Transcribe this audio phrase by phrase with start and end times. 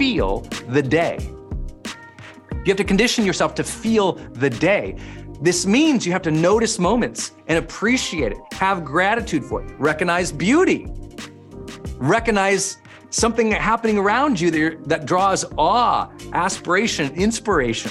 [0.00, 1.18] feel the day.
[1.20, 4.96] You have to condition yourself to feel the day.
[5.42, 10.32] This means you have to notice moments and appreciate it, have gratitude for it, recognize
[10.32, 10.86] beauty,
[11.98, 12.78] recognize
[13.10, 17.90] something happening around you that, that draws awe, aspiration, inspiration.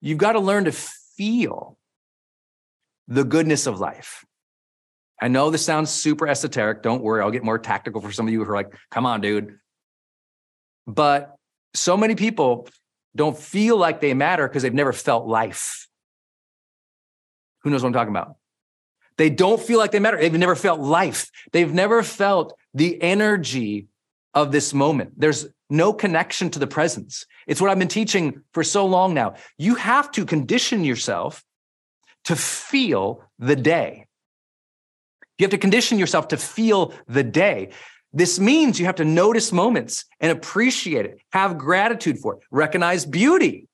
[0.00, 1.76] You've got to learn to feel
[3.08, 4.24] the goodness of life.
[5.20, 6.82] I know this sounds super esoteric.
[6.82, 9.20] Don't worry, I'll get more tactical for some of you who are like, come on,
[9.20, 9.58] dude.
[10.86, 11.36] But
[11.74, 12.68] so many people
[13.14, 15.88] don't feel like they matter because they've never felt life.
[17.62, 18.36] Who knows what I'm talking about?
[19.18, 20.16] They don't feel like they matter.
[20.16, 21.30] They've never felt life.
[21.52, 23.88] They've never felt the energy
[24.34, 25.12] of this moment.
[25.16, 27.26] There's no connection to the presence.
[27.46, 29.34] It's what I've been teaching for so long now.
[29.58, 31.44] You have to condition yourself
[32.24, 34.06] to feel the day.
[35.38, 37.70] You have to condition yourself to feel the day.
[38.12, 43.06] This means you have to notice moments and appreciate it, have gratitude for it, recognize
[43.06, 43.68] beauty,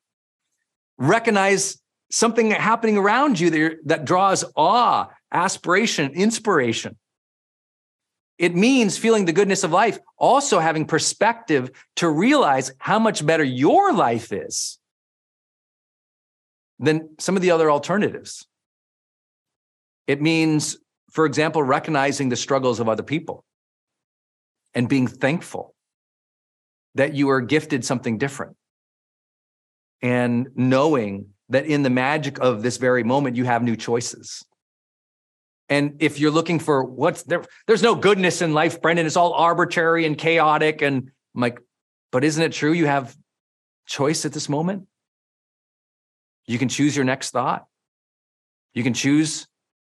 [0.98, 1.78] recognize
[2.10, 6.96] something happening around you that, that draws awe, aspiration, inspiration.
[8.38, 13.44] It means feeling the goodness of life, also having perspective to realize how much better
[13.44, 14.78] your life is
[16.78, 18.46] than some of the other alternatives.
[20.06, 20.78] It means
[21.16, 23.42] for example, recognizing the struggles of other people
[24.74, 25.74] and being thankful
[26.94, 28.54] that you are gifted something different
[30.02, 34.44] and knowing that in the magic of this very moment, you have new choices.
[35.68, 39.06] And if you're looking for what's there, there's no goodness in life, Brendon.
[39.06, 40.82] It's all arbitrary and chaotic.
[40.82, 41.58] And I'm like,
[42.12, 43.16] but isn't it true you have
[43.86, 44.86] choice at this moment?
[46.46, 47.66] You can choose your next thought.
[48.74, 49.48] You can choose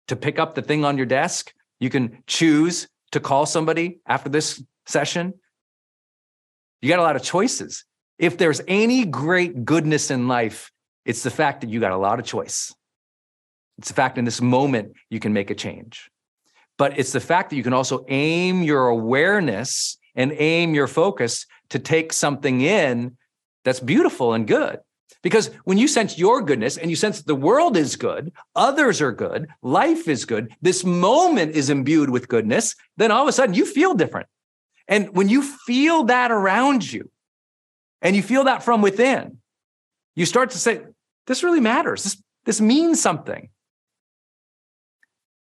[0.06, 1.52] to pick up the thing on your desk.
[1.80, 5.34] You can choose to call somebody after this session.
[6.80, 7.84] You got a lot of choices.
[8.18, 10.72] If there's any great goodness in life,
[11.04, 12.74] it's the fact that you got a lot of choice.
[13.78, 16.10] It's the fact in this moment you can make a change.
[16.76, 21.46] But it's the fact that you can also aim your awareness and aim your focus
[21.70, 23.16] to take something in
[23.64, 24.78] that's beautiful and good.
[25.22, 29.12] Because when you sense your goodness and you sense the world is good, others are
[29.12, 33.54] good, life is good, this moment is imbued with goodness, then all of a sudden
[33.54, 34.28] you feel different.
[34.86, 37.10] And when you feel that around you
[38.00, 39.38] and you feel that from within,
[40.14, 40.82] you start to say,
[41.26, 42.04] this really matters.
[42.04, 43.50] This, this means something.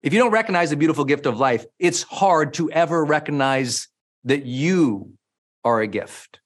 [0.06, 3.88] If you don't recognize the beautiful gift of life, it's hard to ever recognize
[4.26, 5.14] that you
[5.64, 6.42] are a gift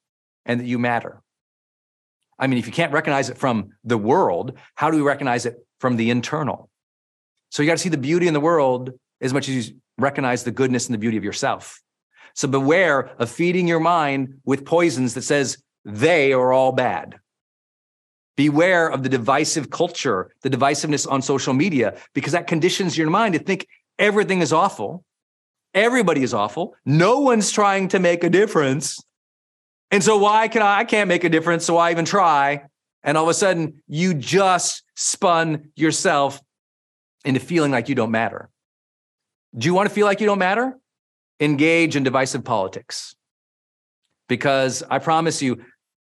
[0.46, 1.22] and that you matter.
[2.40, 5.58] I mean, if you can't recognize it from the world, how do we recognize it
[5.82, 6.70] from the internal?
[7.50, 10.46] So you got to see the beauty in the world as much as you recognize
[10.46, 11.82] the goodness and the beauty of yourself.
[12.36, 17.20] So beware of feeding your mind with poisons that says they are all bad.
[18.40, 23.34] Beware of the divisive culture, the divisiveness on social media, because that conditions your mind
[23.34, 25.04] to think everything is awful.
[25.74, 26.74] Everybody is awful.
[26.86, 28.98] No one's trying to make a difference.
[29.92, 30.78] And so why can I?
[30.78, 31.66] I can't make a difference.
[31.66, 32.64] So I even try.
[33.04, 36.42] And all of a sudden, you just spun yourself
[37.26, 38.50] into feeling like you don't matter.
[39.54, 40.80] Do you want to feel like you don't matter?
[41.42, 43.18] Engage in divisive politics.
[44.30, 45.66] Because I promise you,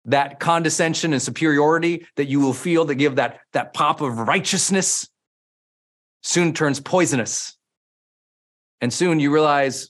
[0.05, 5.07] that condescension and superiority that you will feel that give that, that pop of righteousness
[6.21, 7.57] soon turns poisonous.
[8.81, 9.89] And soon you realize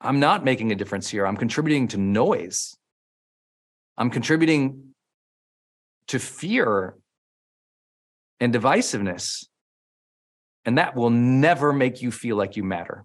[0.00, 1.26] I'm not making a difference here.
[1.26, 2.76] I'm contributing to noise.
[3.96, 4.94] I'm contributing
[6.08, 6.94] to fear
[8.40, 9.44] and divisiveness.
[10.64, 13.04] And that will never make you feel like you matter.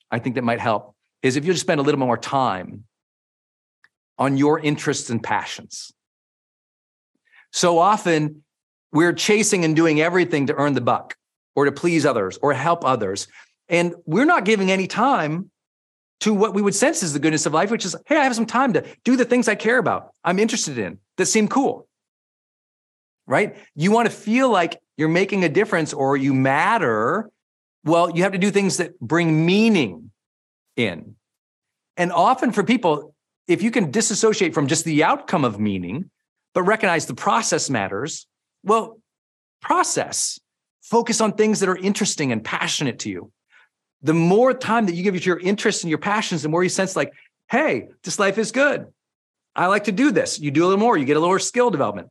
[0.11, 2.83] I think that might help is if you just spend a little more time
[4.17, 5.91] on your interests and passions.
[7.51, 8.43] So often
[8.91, 11.15] we're chasing and doing everything to earn the buck
[11.55, 13.27] or to please others or help others.
[13.69, 15.49] And we're not giving any time
[16.21, 18.35] to what we would sense is the goodness of life, which is, hey, I have
[18.35, 21.87] some time to do the things I care about, I'm interested in, that seem cool.
[23.25, 23.55] Right?
[23.75, 27.29] You want to feel like you're making a difference or you matter.
[27.83, 30.11] Well, you have to do things that bring meaning
[30.75, 31.15] in.
[31.97, 33.15] And often for people,
[33.47, 36.09] if you can disassociate from just the outcome of meaning,
[36.53, 38.27] but recognize the process matters,
[38.63, 38.99] well,
[39.61, 40.39] process,
[40.81, 43.31] focus on things that are interesting and passionate to you.
[44.03, 46.69] The more time that you give to your interests and your passions, the more you
[46.69, 47.13] sense like,
[47.49, 48.87] hey, this life is good.
[49.55, 50.39] I like to do this.
[50.39, 52.09] You do a little more, you get a little more skill development,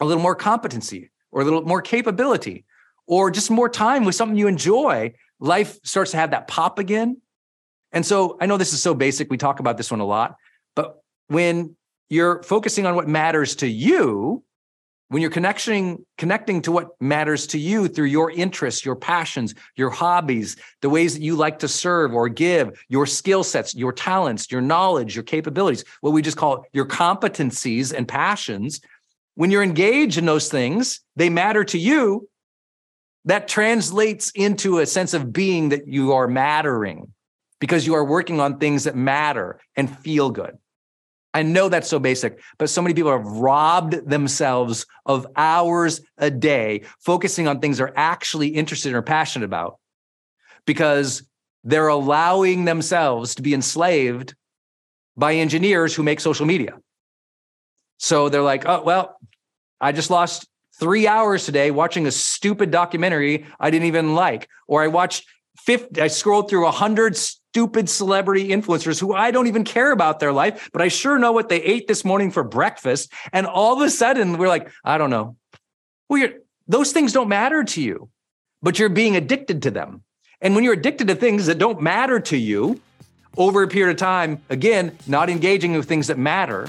[0.00, 2.64] a little more competency, or a little more capability,
[3.06, 5.12] or just more time with something you enjoy.
[5.40, 7.20] Life starts to have that pop again.
[7.92, 9.30] And so I know this is so basic.
[9.30, 10.36] We talk about this one a lot,
[10.74, 11.76] but when
[12.08, 14.42] you're focusing on what matters to you,
[15.12, 19.90] when you're connecting connecting to what matters to you through your interests your passions your
[19.90, 24.50] hobbies the ways that you like to serve or give your skill sets your talents
[24.50, 28.80] your knowledge your capabilities what we just call your competencies and passions
[29.34, 32.26] when you're engaged in those things they matter to you
[33.24, 37.12] that translates into a sense of being that you are mattering
[37.60, 40.58] because you are working on things that matter and feel good
[41.34, 46.30] I know that's so basic, but so many people have robbed themselves of hours a
[46.30, 49.78] day focusing on things they're actually interested in or passionate about
[50.66, 51.22] because
[51.64, 54.34] they're allowing themselves to be enslaved
[55.16, 56.74] by engineers who make social media.
[57.98, 59.16] So they're like, oh, well,
[59.80, 60.46] I just lost
[60.82, 65.24] three hours today watching a stupid documentary I didn't even like, or I watched
[65.58, 70.18] 50, I scrolled through a hundred stupid celebrity influencers who I don't even care about
[70.18, 73.12] their life, but I sure know what they ate this morning for breakfast.
[73.32, 75.36] And all of a sudden we're like, I don't know.
[76.08, 76.30] Well,
[76.66, 78.08] those things don't matter to you,
[78.60, 80.02] but you're being addicted to them.
[80.40, 82.80] And when you're addicted to things that don't matter to you
[83.36, 86.68] over a period of time, again, not engaging with things that matter,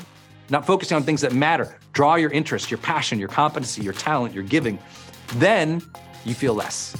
[0.49, 4.33] not focusing on things that matter, draw your interest, your passion, your competency, your talent,
[4.33, 4.79] your giving,
[5.35, 5.81] then
[6.25, 6.95] you feel less.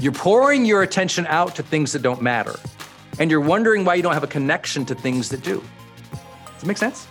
[0.00, 2.54] You're pouring your attention out to things that don't matter.
[3.18, 5.62] And you're wondering why you don't have a connection to things that do.
[6.54, 7.06] Does it make sense?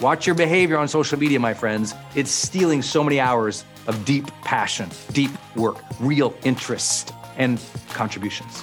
[0.00, 1.94] Watch your behavior on social media, my friends.
[2.14, 8.62] It's stealing so many hours of deep passion, deep work, real interest, and contributions.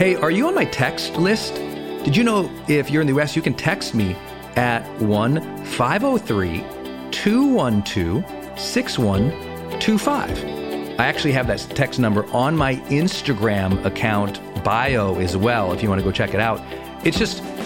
[0.00, 1.56] Hey, are you on my text list?
[1.56, 4.16] Did you know if you're in the US, you can text me
[4.56, 6.64] at 1 503
[7.10, 10.44] 212 6125.
[10.98, 15.90] I actually have that text number on my Instagram account bio as well if you
[15.90, 16.62] want to go check it out.
[17.04, 17.42] It's just